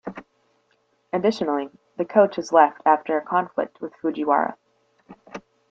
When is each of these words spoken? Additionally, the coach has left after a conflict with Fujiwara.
Additionally, 1.13 1.69
the 1.97 2.05
coach 2.05 2.37
has 2.37 2.51
left 2.51 2.81
after 2.87 3.17
a 3.17 3.21
conflict 3.21 3.79
with 3.81 3.93
Fujiwara. 4.01 4.57